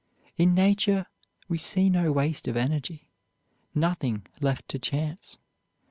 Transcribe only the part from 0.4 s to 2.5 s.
nature we see no waste